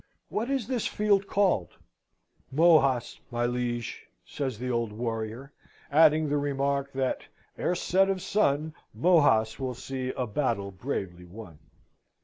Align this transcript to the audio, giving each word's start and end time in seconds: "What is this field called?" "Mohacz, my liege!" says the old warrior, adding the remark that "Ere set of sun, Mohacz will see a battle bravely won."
"What 0.29 0.49
is 0.49 0.65
this 0.67 0.87
field 0.87 1.27
called?" 1.27 1.77
"Mohacz, 2.51 3.19
my 3.29 3.45
liege!" 3.45 4.07
says 4.25 4.57
the 4.57 4.71
old 4.71 4.91
warrior, 4.91 5.53
adding 5.91 6.27
the 6.27 6.37
remark 6.39 6.91
that 6.93 7.21
"Ere 7.55 7.75
set 7.75 8.09
of 8.09 8.19
sun, 8.19 8.73
Mohacz 8.95 9.59
will 9.59 9.75
see 9.75 10.09
a 10.17 10.25
battle 10.25 10.71
bravely 10.71 11.25
won." 11.25 11.59